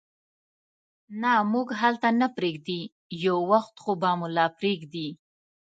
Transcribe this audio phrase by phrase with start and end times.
[1.21, 2.81] نه، موږ هلته نه پرېږدي،
[3.25, 5.07] یو وخت خو به مو لا پرېږدي.